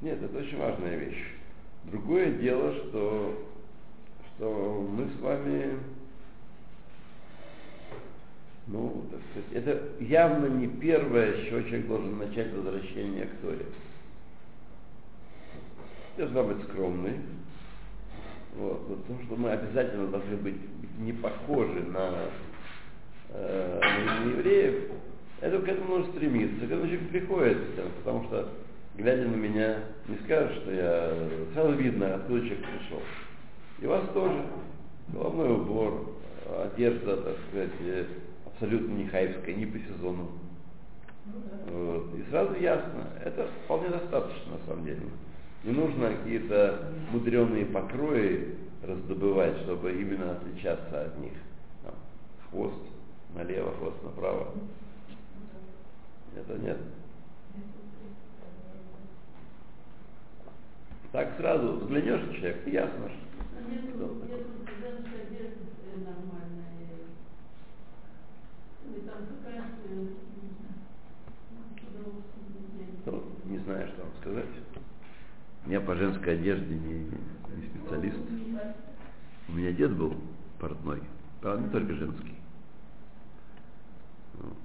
[0.00, 1.34] Нет, это очень важная вещь.
[1.84, 3.46] Другое дело, что,
[4.36, 5.78] что мы с вами,
[8.68, 13.66] ну, так сказать, это явно не первое, с чего человек должен начать возвращение к Торе.
[16.16, 17.16] Должна быть скромный,
[18.58, 20.56] вот, потому что мы обязательно должны быть
[20.98, 22.10] не похожи на,
[23.30, 24.90] э, на евреев.
[25.40, 26.66] Это к этому нужно стремиться.
[26.66, 27.58] К этому человек приходит,
[27.98, 28.48] потому что,
[28.96, 31.14] глядя на меня, не скажешь, что я
[31.54, 33.02] сразу видно, откуда человек пришел.
[33.80, 34.42] И вас тоже.
[35.12, 36.16] Головной убор,
[36.64, 38.04] одежда, так сказать, э,
[38.44, 40.32] абсолютно не хайвская, не по сезону.
[41.70, 42.14] Вот.
[42.16, 45.02] И сразу ясно, это вполне достаточно на самом деле.
[45.64, 51.32] Не нужно какие-то мудреные покрои раздобывать, чтобы именно отличаться от них.
[51.82, 51.94] Там,
[52.50, 52.80] хвост
[53.34, 54.52] налево, хвост направо.
[56.36, 56.78] Это нет.
[61.10, 64.58] Так сразу взглянешь на человека, ясно, что такой?
[65.28, 65.98] одежды э,
[71.94, 72.22] ну,
[72.76, 72.88] знаю.
[73.04, 74.57] то не знаю, что вам сказать.
[75.68, 78.16] Я по женской одежде не, не специалист.
[79.48, 80.14] У меня дед был
[80.58, 81.02] портной,
[81.42, 82.34] правда, не только женский.
[84.34, 84.56] Вот.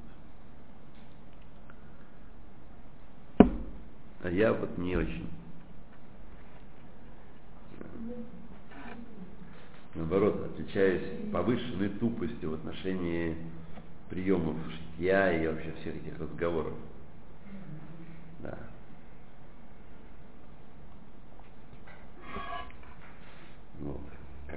[4.23, 5.29] А я вот не очень.
[9.95, 13.35] Наоборот, отличаюсь повышенной тупостью в отношении
[14.09, 16.73] приемов шитья и вообще всех этих разговоров.
[18.39, 18.57] Да.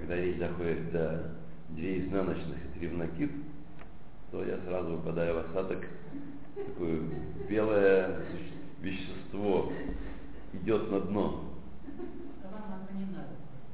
[0.07, 1.33] Когда речь заходит до
[1.71, 3.33] две изнаночных и три в накид,
[4.31, 5.85] то я сразу выпадаю в осадок.
[6.55, 7.01] Такое
[7.49, 8.21] белое
[8.81, 9.73] вещество
[10.53, 11.45] идет на дно.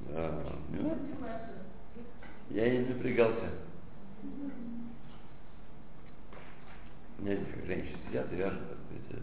[0.08, 0.42] Да.
[0.70, 1.64] Ну, Мотивация.
[2.48, 3.50] Я не напрягался.
[7.18, 8.62] У меня как женщины сидят и вяжут.
[9.10, 9.18] э.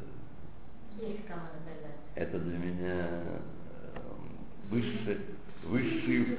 [2.13, 3.07] Это для меня
[4.69, 4.79] э,
[5.63, 6.37] высший,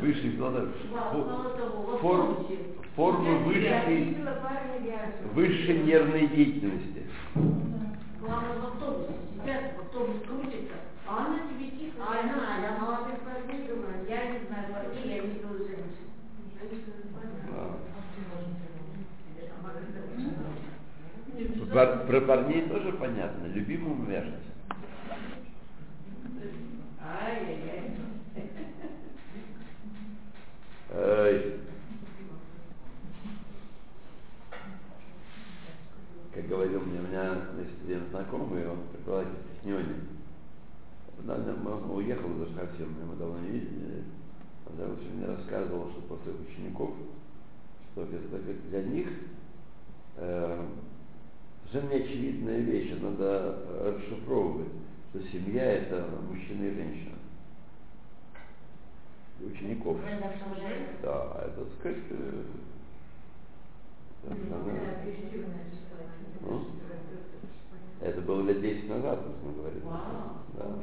[0.00, 0.68] высший, Пилотаж.
[2.00, 2.46] Форм,
[2.96, 4.16] формы высшей,
[5.34, 7.02] высшей нервной деятельности.
[8.20, 10.76] Главное, в автобусе сидят, автобус крутится,
[11.08, 11.96] а она тебе тихо.
[12.00, 16.02] А она, я молодых парней думаю, Я не знаю, парней, я не знаю, женщин.
[17.50, 17.78] А.
[21.34, 23.46] Не Про, про парней тоже понятно.
[23.46, 24.34] Любимому вяжет.
[27.00, 28.01] Ай-яй-яй.
[36.34, 39.94] Как говорил мне, у меня есть один знакомый, он преподаватель в.
[41.18, 44.04] Однажды он уехал за совсем, мы давно не видели.
[44.66, 46.90] Он даже мне рассказывал, что после учеников,
[47.92, 49.08] что для, них
[50.16, 50.66] э,
[51.70, 54.68] совершенно неочевидная вещь, надо расшифровывать,
[55.10, 57.16] что семья это мужчина и женщина.
[59.46, 59.98] Учеников.
[61.02, 62.42] Да, это сказать, э,
[64.24, 64.96] это основное.
[66.40, 66.64] Ну?
[68.00, 69.82] Это было лет 10 назад, мы говорили.
[69.84, 70.00] Вау.
[70.54, 70.82] Да.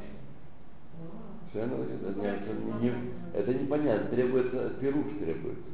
[1.52, 5.70] Совершенно это, это, не, не- это непонятно, требуется, пируш требуется.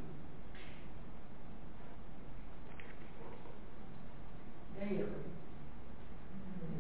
[4.79, 5.27] Доехали.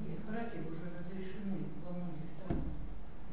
[0.06, 2.64] И браки уже разрешены во многих странах.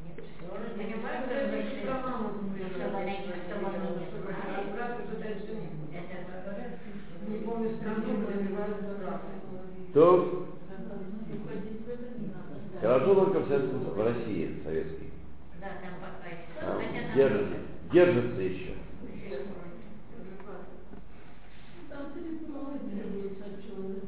[0.04, 0.46] Нет, все
[0.78, 4.74] Понимаешь, что это про маму сначала найти, что мама не знает.
[4.74, 5.94] Брат уже дальше не будет.
[5.94, 9.32] Это Не помню страну, где добиваются брака.
[9.94, 10.48] То
[11.34, 12.54] Уходить в это не надо.
[13.14, 15.10] Хорошо только в, в России, советский.
[15.60, 16.60] да, там пока еще.
[16.60, 17.58] Там Хотя там держится,
[17.92, 18.74] держится еще.
[21.90, 24.08] Там требуется от человека.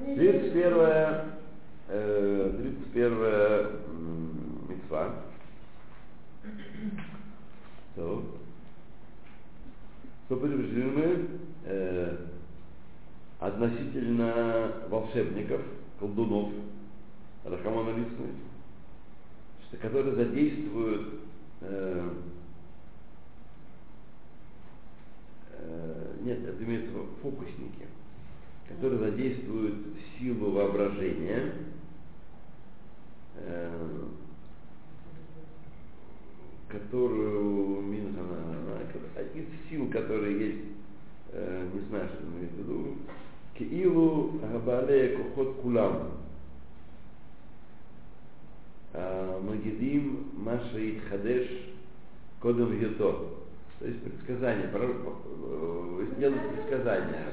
[0.00, 0.72] 31
[1.88, 2.52] э,
[2.92, 5.14] 31 м, митцва.
[7.96, 8.24] То.
[10.26, 11.28] Что предупреждены мы
[11.64, 12.16] э,
[13.40, 15.60] относительно волшебников,
[15.98, 16.50] колдунов,
[17.44, 18.28] Рахамона Лисны,
[19.66, 21.20] что которые задействуют
[21.60, 22.10] э,
[25.52, 27.86] э, нет, это имеется в виду фокусники,
[28.68, 29.76] которые задействуют
[30.18, 31.52] силу воображения,
[33.36, 34.06] э,
[36.68, 40.64] которую минус она, из сил, которые есть,
[41.32, 42.96] э, не знаю, что имеет в виду,
[43.60, 46.12] Киилу Габале Кохот Кулам.
[48.92, 51.48] А, Магидим Маша Итхадеш
[52.40, 53.36] Кодом Юто.
[53.78, 54.00] То есть
[55.42, 57.26] э, сделают предсказания.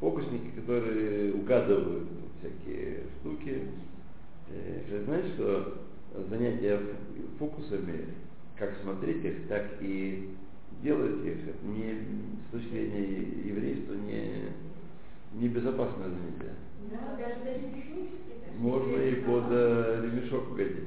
[0.00, 2.08] Фокусники, которые угадывают
[2.38, 3.62] всякие штуки.
[4.50, 5.78] Э, Вы знаете, что
[6.28, 6.80] занятия
[7.38, 8.06] фокусами,
[8.56, 10.30] как смотреть их, так и
[10.82, 11.94] делать их, это не,
[12.48, 14.50] с точки зрения еврейства не,
[15.40, 16.54] не безопасное занятие.
[16.90, 20.84] Да, даже даже даже Можно и под э, ремешок угодить.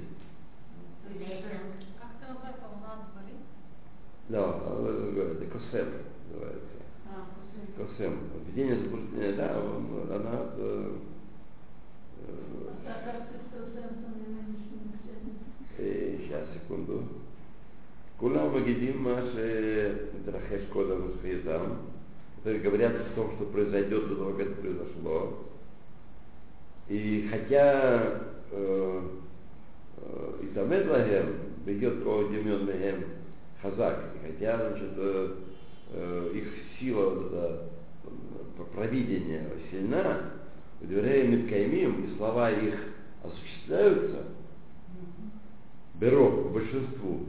[1.08, 2.68] Как ты называется,
[3.16, 3.40] болит?
[4.28, 4.42] Да,
[5.32, 5.88] это косем
[6.30, 6.78] называется.
[7.08, 7.28] А.
[7.78, 8.20] Косем.
[8.46, 10.96] Введение заблуждения, да, он- она э,
[12.20, 12.32] э,
[12.88, 15.32] А как с экстрасенсами нынешними всеми?
[15.78, 17.04] э, сейчас, секунду.
[18.20, 21.78] Кулам Магидим Маше Драхеш Кодам Схиетам,
[22.38, 25.44] которые говорят о том, что произойдет до того, как это произошло.
[26.90, 29.02] И хотя э,
[31.66, 33.04] бегет Ко Демен Мехем
[33.62, 35.36] Хазак, и хотя, значит, э,
[35.92, 36.48] э, их
[36.80, 37.60] сила, вот э,
[38.74, 40.32] провидение сильна,
[40.80, 42.76] Дверей Миткаймим, и слова их
[43.24, 44.24] осуществляются,
[45.96, 47.22] Беро, по большинству,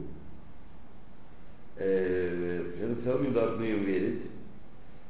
[3.09, 4.21] равно должны им верить.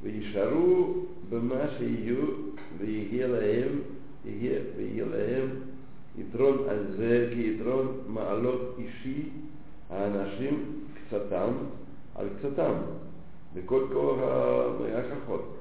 [0.01, 3.83] Вишару бемаши ю вегелаем
[4.23, 5.68] вегелаем
[6.18, 9.30] יתרון על זה כיתרון מעלות אישי
[9.90, 11.52] האנשים קצתם
[12.14, 12.74] על קצתם,
[13.54, 15.54] בכל כוח ההוכחות.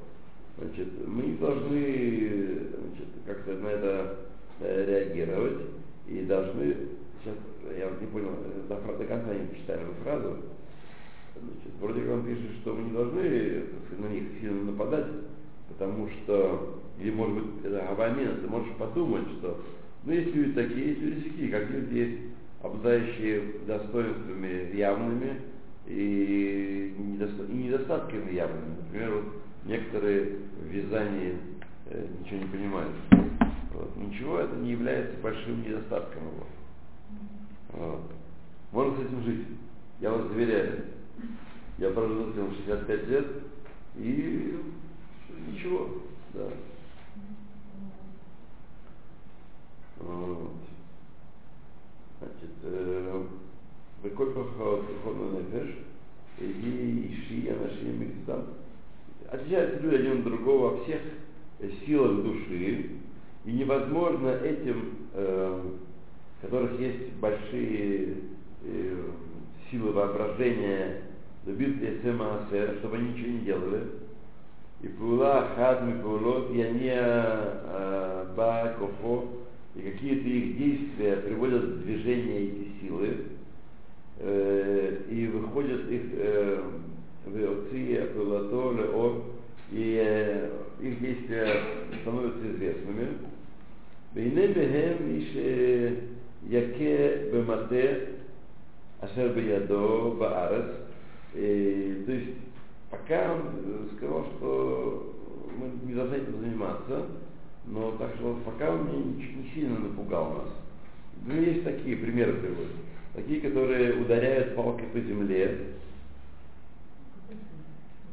[0.57, 4.17] Значит, мы не должны значит, как-то на это
[4.59, 5.65] э, реагировать
[6.07, 6.75] и должны,
[7.23, 7.35] сейчас
[7.75, 8.29] я вот не понял,
[8.69, 10.37] до, до конца не прочитали эту фразу,
[11.41, 15.07] значит, вроде как он пишет, что мы не должны сказать, на них сильно нападать,
[15.69, 19.59] потому что, или может быть, это Авамина, ты можешь подумать, что,
[20.04, 22.30] ну, есть люди такие, есть люди такие, как люди
[22.62, 25.40] обладающие достоинствами явными
[25.86, 28.76] и, недосто, и недостатками явными.
[28.82, 29.24] Например, вот
[29.64, 31.36] некоторые в вязании
[31.86, 32.92] э, ничего не понимают.
[33.72, 33.96] Вот.
[33.96, 36.46] Ничего это не является большим недостатком его.
[37.70, 38.12] Вот.
[38.72, 39.46] Можно с этим жить.
[40.00, 40.84] Я вас заверяю.
[41.78, 43.26] Я прожил с ним 65 лет
[43.96, 44.58] и
[45.48, 46.02] ничего.
[46.34, 46.44] Да.
[46.44, 46.54] Вот.
[52.20, 53.22] Значит, э,
[54.02, 55.74] Бекольпах Ходна Нефеш,
[56.38, 58.44] Иди Иши Анашим Микстам,
[59.30, 61.00] отличаются люди один от другого во всех
[61.84, 62.90] силах души,
[63.44, 65.62] и невозможно этим, э,
[66.42, 68.14] которых есть большие
[68.62, 69.04] э,
[69.70, 71.02] силы воображения,
[71.44, 73.82] добиться Эсэмаасе, чтобы они ничего не делали.
[74.80, 79.24] И Пула Хадми Пулот, и они э, Ба Кофо,
[79.77, 83.17] и какие-то их действия приводят в движение эти силы,
[84.19, 86.61] э, и выходят их э,
[87.31, 89.21] והוציא פעולתו לאור,
[89.71, 90.49] и
[90.81, 91.47] их действия
[92.01, 93.07] становятся известными.
[94.15, 95.25] והנה בהם מי
[96.49, 96.83] שיכה
[97.33, 97.87] במטה
[98.99, 100.65] אשר בידו בארץ.
[101.33, 102.29] То есть
[102.91, 105.15] пока он сказал, что
[105.57, 107.07] мы не должны этим заниматься,
[107.70, 110.48] но так что пока он не, не сильно напугал нас.
[111.26, 112.72] Ну, есть такие примеры приводят.
[113.14, 115.74] Такие, которые ударяют палкой по земле,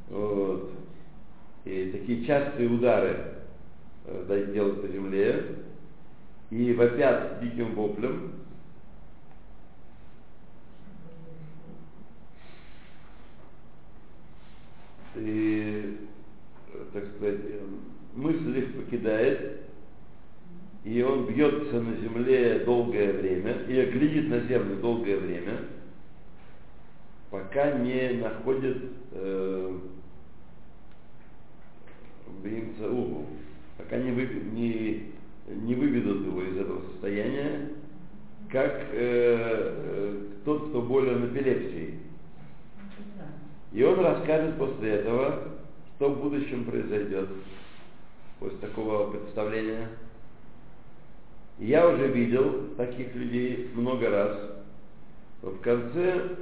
[0.09, 0.71] вот.
[1.65, 3.17] И такие частые удары
[4.05, 5.57] э, делают по земле
[6.51, 8.33] и вопят диким воплем.
[15.15, 15.97] И,
[16.93, 17.39] так сказать,
[18.15, 19.61] мысль их покидает,
[20.83, 25.59] и он бьется на земле долгое время, или глядит на землю долгое время,
[27.29, 28.77] пока не находит
[29.11, 29.77] э,
[32.43, 33.25] Бимцаугу,
[33.77, 35.13] пока не, вы, не,
[35.47, 37.69] не выведут его из этого состояния,
[38.49, 41.99] как э, э, тот, кто болен эпилепсией.
[43.73, 45.49] И он расскажет после этого,
[45.95, 47.27] что в будущем произойдет
[48.39, 49.89] после такого представления.
[51.57, 54.37] Я уже видел таких людей много раз.
[55.41, 56.37] В конце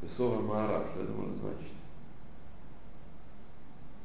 [0.00, 1.72] Бесова Маара, что это может значить?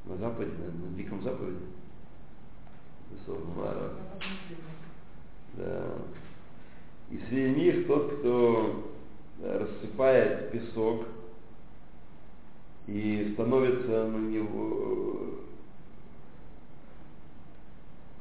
[0.04, 1.56] На Западе, на, на Диком Западе?
[3.10, 3.92] Бесова Маара.
[5.54, 5.94] Да.
[7.10, 8.93] И среди них тот, кто
[9.42, 11.06] рассыпает песок
[12.86, 15.40] и становится на него,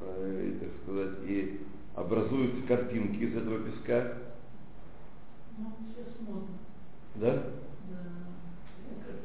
[0.01, 1.61] э, так сказать, и
[1.95, 4.13] образуются картинки из этого песка.
[5.57, 6.47] Ну, сейчас модно.
[7.15, 7.43] Да?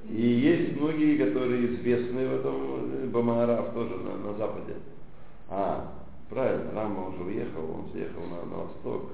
[0.08, 4.76] И есть многие, которые известны в этом, Бамаараф тоже на, на Западе.
[5.48, 5.92] А,
[6.28, 9.10] правильно, Рама уже уехал, он съехал на, на восток.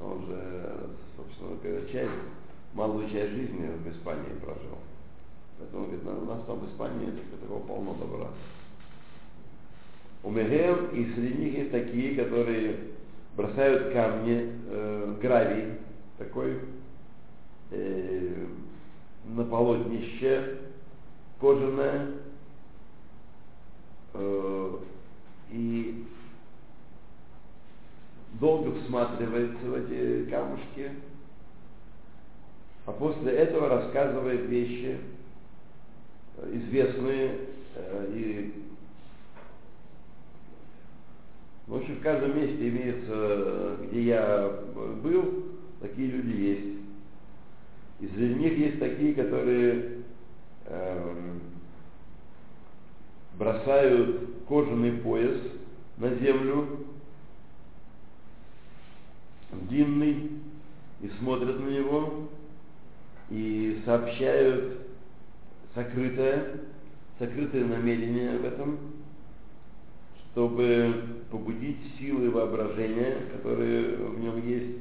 [0.00, 2.10] Он же, собственно говоря, часть,
[2.74, 4.78] малую часть жизни в Испании прожил.
[5.58, 8.28] Поэтому, говорит, у нас там в Испании такого полно добра.
[10.22, 12.76] У Мегем и среди них есть такие, которые
[13.36, 15.74] бросают камни, э, гравий,
[16.18, 16.60] такой
[17.70, 18.46] э,
[19.24, 20.58] на полотнище
[21.40, 22.08] кожаное
[24.14, 24.76] э,
[25.52, 26.04] и
[28.38, 30.90] долго всматривается в эти камушки,
[32.86, 34.98] а после этого рассказывает вещи
[36.36, 37.36] э, известные
[37.74, 38.54] э, и
[41.66, 44.52] в общем, в каждом месте имеется, где я
[45.04, 45.44] был,
[45.80, 46.80] такие люди есть.
[48.00, 49.98] И среди них есть такие, которые
[50.64, 51.12] э,
[53.38, 55.38] бросают кожаный пояс
[55.98, 56.86] на землю,
[59.52, 60.30] длинный,
[61.00, 62.28] и смотрят на него,
[63.30, 64.86] и сообщают
[65.74, 66.60] сокрытое
[67.20, 68.78] сокрытое намерение в этом,
[70.32, 74.78] чтобы побудить силы воображения, которые в нем есть.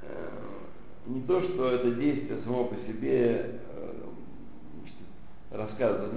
[0.00, 0.28] Э,
[1.08, 4.02] Не то, что это действие само по себе э,
[4.80, 4.96] значит,
[5.50, 6.14] рассказывает,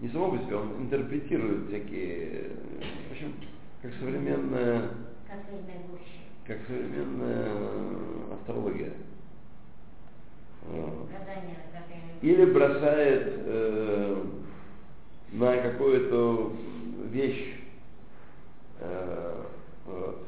[0.00, 2.50] не само по себе, он интерпретирует всякие,
[3.08, 3.34] в общем,
[3.82, 4.82] как современная,
[6.46, 7.48] Как современная
[8.34, 8.92] астрология.
[10.66, 11.10] Время
[12.22, 14.24] или бросает э,
[15.32, 16.52] на какую-то
[17.10, 17.54] вещь
[18.80, 19.42] э,
[19.86, 20.26] вот,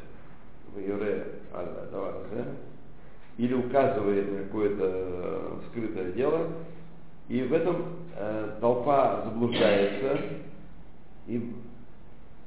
[0.75, 2.45] в Юре Аль- Давар, да?
[3.37, 6.51] или указывает на какое-то скрытое дело,
[7.30, 7.86] и в этом
[8.16, 10.20] э, толпа заблуждается,
[11.28, 11.53] и,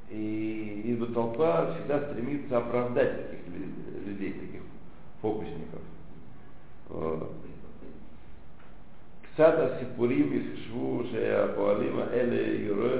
[0.09, 4.61] и, ибо толпа всегда стремится оправдать таких лю- людей, таких
[5.21, 5.81] фокусников.
[6.89, 7.31] Вот.
[9.33, 12.97] קצת הסיפורים יחשבו שהפועלים האלה יורה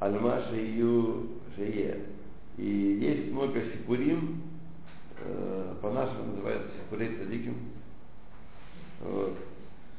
[0.00, 1.12] על מה שיהיו,
[1.56, 1.94] שיהיה.
[2.58, 4.42] И есть много сипурим,
[5.18, 7.54] э, по-нашему называется сипурей цадиким,
[9.00, 9.36] вот,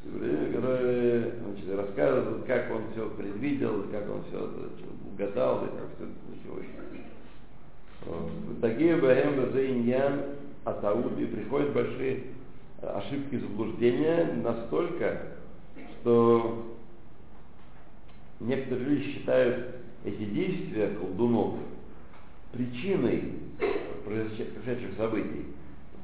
[0.06, 4.70] сипурим, которые значит, рассказывают, как он все предвидел, как он все это
[5.12, 6.66] угадал, и как все это началось.
[8.60, 10.20] Такие бахем иньян
[10.64, 12.24] атауд, и приходят большие
[12.82, 15.22] ошибки заблуждения настолько,
[16.00, 16.76] что
[18.40, 21.54] некоторые люди считают эти действия колдунов
[22.52, 23.32] причиной
[24.04, 25.46] произошедших событий.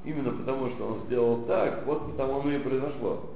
[0.04, 3.31] Именно потому, что он сделал так, вот потому оно и произошло.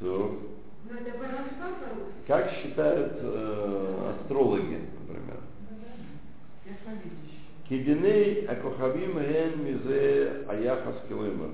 [0.00, 0.40] То,
[0.84, 2.12] Ну, по-русски.
[2.26, 5.38] как считают э, астрологи, например?
[7.68, 11.50] Кидиней акохавим ген мизе аяхас килыма.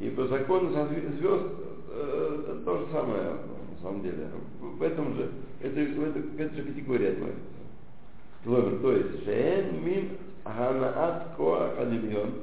[0.00, 1.46] Ибо закон со звезд
[1.90, 4.28] э, то же самое, на самом деле.
[4.60, 7.63] В этом же, это, в это, к этой же категории относится.
[8.44, 12.34] Кломер, то есть, шеен мин ганаат коах адемьон.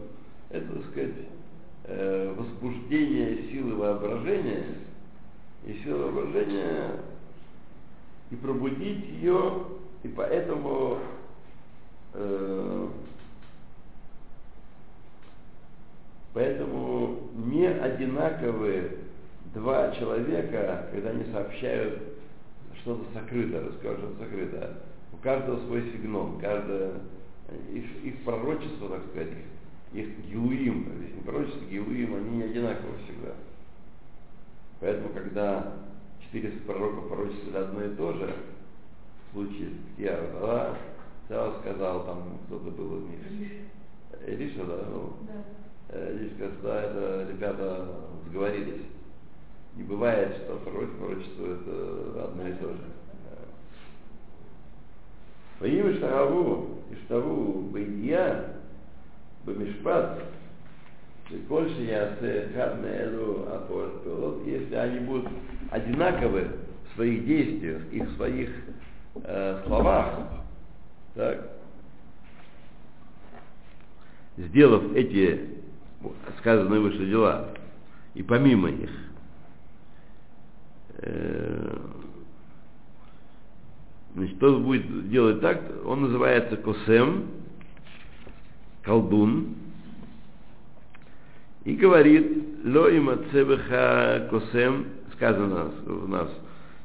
[0.50, 1.16] Это, так сказать,
[1.86, 4.66] э, возбуждение силы воображения,
[5.66, 6.92] и сила воображения,
[8.32, 9.64] и пробудить ее,
[10.04, 10.98] и поэтому
[12.14, 12.88] э,
[16.34, 19.00] Поэтому не одинаковые
[19.54, 22.02] два человека, когда они сообщают
[22.82, 24.78] что-то сокрытое, расскажут сокрытое.
[25.22, 26.94] У каждого свой сигнал, каждое
[27.72, 29.30] их, их пророчество, так сказать,
[29.94, 33.36] их, их гилуим, здесь не пророчество, гилуим, они не одинаковы всегда.
[34.80, 35.74] Поэтому, когда
[36.32, 38.36] 400 пророков пророчествовали одно и то же,
[39.30, 40.78] в случае с тогда
[41.28, 43.52] сразу сказал, там кто-то был из них.
[44.28, 44.86] Илиша, да?
[44.90, 46.14] Ну, Да.
[46.16, 47.88] Здесь сказать, да, это ребята
[48.28, 48.86] сговорились.
[49.76, 52.84] Не бывает, что пророк пророчествует э, одно и то же.
[55.98, 58.46] Штагаву, и Штагу Бейдия,
[59.46, 60.24] Бамишпат,
[61.48, 62.18] больше я
[62.54, 65.30] хадна элу апостолов, если они будут
[65.70, 66.48] одинаковы
[66.92, 68.50] в своих действиях и своих
[69.16, 70.20] э, словах,
[71.16, 71.52] так,
[74.38, 75.50] сделав эти
[76.40, 77.50] сказанные выше дела,
[78.14, 78.92] и помимо них,
[80.98, 81.78] э,
[84.16, 87.26] значит, тот будет делать так, он называется косем,
[88.84, 89.56] колдун,
[91.64, 96.30] и говорит, ло има цебеха косем, сказано у нас,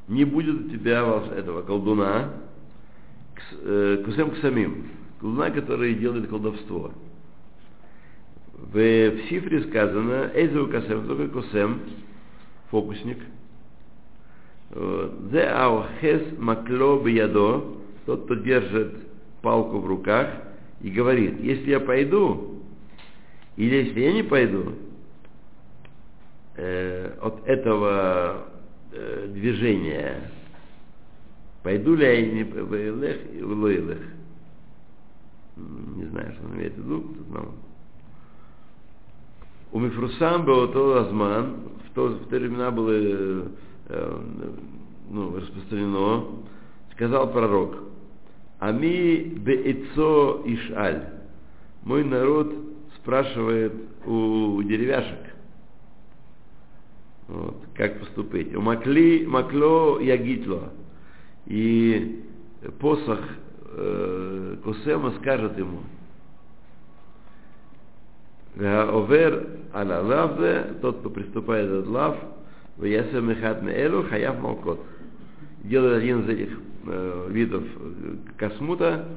[0.09, 2.31] не будет у тебя волш- этого колдуна,
[3.63, 4.89] э, косем к самим,
[5.21, 6.93] колдуна, который делает колдовство.
[8.53, 11.81] В, в Сифре сказано, Эйзу Касем, только Косем,
[12.71, 13.19] фокусник.
[14.71, 17.65] Зе аухес макло биядо,
[18.05, 18.95] тот, кто держит
[19.43, 20.29] палку в руках
[20.81, 22.63] и говорит, если я пойду,
[23.57, 24.73] или если я не пойду
[26.57, 28.49] э, от этого
[28.93, 30.31] э, движения,
[31.63, 34.03] пойду ли я не в Илех и в Лоилех.
[35.57, 37.55] Не знаю, что он имеет в виду, нам
[39.73, 41.57] у Мифрусам был то Азман,
[41.89, 43.49] в то, в те времена было
[43.89, 44.51] э, э,
[45.11, 46.25] ну, распространено,
[46.93, 47.77] сказал пророк,
[48.59, 51.09] Ами беэцо ишаль.
[51.83, 52.55] Мой народ
[52.97, 53.73] спрашивает
[54.07, 55.35] у деревяшек,
[57.29, 58.55] вот, как поступить.
[58.57, 60.73] У Макли, Макло Ягитло.
[61.47, 62.25] И
[62.81, 63.21] посох
[63.73, 65.81] э, Кусема скажет ему,
[68.57, 72.17] Овер аля лавзе, тот, кто приступает от лав,
[72.77, 74.81] в ясем эхат элу хаяв малкот.
[75.65, 76.59] Делает один из этих
[77.29, 77.65] видов
[78.37, 79.09] космута,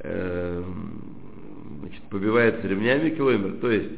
[0.00, 0.64] э,
[1.80, 3.90] значит, побивается ремнями километр, то есть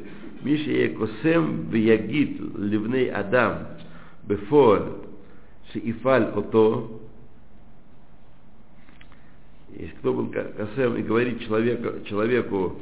[0.43, 3.67] Миша Екосем Виягит Ливней Адам
[4.23, 5.05] Бефор
[5.71, 6.99] Шиифаль Ото.
[9.69, 12.81] Если кто был косем и говорит человеку, человеку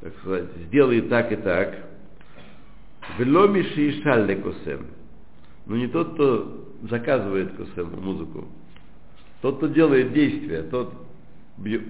[0.00, 1.74] так сказать, сделай так и так,
[3.18, 4.86] Веломи Шиишаль Косем,
[5.68, 8.48] но не тот, кто заказывает косем музыку,
[9.42, 10.92] тот, кто делает действия, тот
[11.58, 11.82] бьет,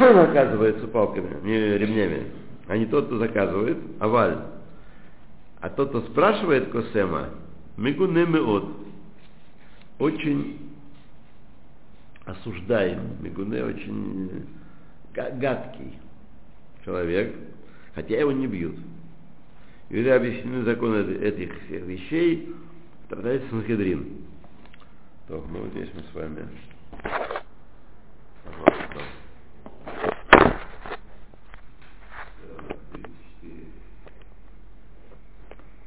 [0.00, 2.26] наказывается палками, не ремнями,
[2.66, 4.38] а не тот, кто заказывает, аваль.
[5.60, 7.28] А тот, кто спрашивает косема,
[7.76, 8.76] мигунемеот,
[9.98, 10.70] очень
[12.24, 14.46] осуждаем, мигуне очень
[15.12, 15.98] гадкий
[16.84, 17.34] человек,
[17.94, 18.76] хотя его не бьют.
[19.90, 22.54] Или объяснены законы этих всех вещей
[23.04, 24.06] в трактате Санхедрин.
[25.26, 26.48] То, ну, здесь мы с вами...
[28.44, 29.19] Пожалуйста.